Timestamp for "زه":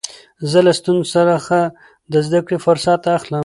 0.49-0.59